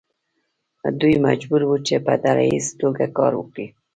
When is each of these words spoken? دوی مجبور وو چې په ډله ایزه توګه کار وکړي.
دوی 0.99 1.13
مجبور 1.27 1.61
وو 1.65 1.75
چې 1.87 1.95
په 2.05 2.13
ډله 2.23 2.43
ایزه 2.51 2.71
توګه 2.81 3.05
کار 3.17 3.33
وکړي. 3.37 3.65